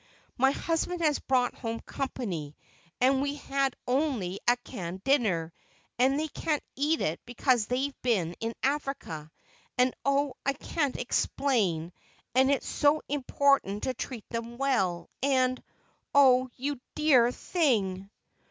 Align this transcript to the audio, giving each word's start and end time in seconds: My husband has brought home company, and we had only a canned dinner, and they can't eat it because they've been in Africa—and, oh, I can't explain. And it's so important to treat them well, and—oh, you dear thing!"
My 0.35 0.49
husband 0.49 1.01
has 1.01 1.19
brought 1.19 1.53
home 1.53 1.79
company, 1.81 2.55
and 2.99 3.21
we 3.21 3.35
had 3.35 3.75
only 3.87 4.39
a 4.47 4.57
canned 4.57 5.03
dinner, 5.03 5.53
and 5.99 6.19
they 6.19 6.27
can't 6.27 6.63
eat 6.75 7.01
it 7.01 7.23
because 7.27 7.67
they've 7.67 7.93
been 8.01 8.33
in 8.39 8.55
Africa—and, 8.63 9.93
oh, 10.03 10.33
I 10.43 10.53
can't 10.53 10.97
explain. 10.97 11.93
And 12.33 12.49
it's 12.49 12.67
so 12.67 13.03
important 13.09 13.83
to 13.83 13.93
treat 13.93 14.27
them 14.29 14.57
well, 14.57 15.07
and—oh, 15.21 16.49
you 16.55 16.81
dear 16.95 17.31
thing!" 17.31 18.09